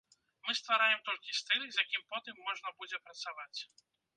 Мы 0.45 0.53
ствараем 0.59 1.03
толькі 1.09 1.35
стыль, 1.41 1.67
з 1.69 1.77
якім 1.83 2.03
потым 2.15 2.35
можна 2.49 2.75
будзе 2.81 3.05
працаваць. 3.07 3.59